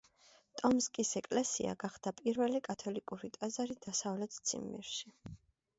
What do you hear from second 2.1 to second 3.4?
პირველი კათოლიკური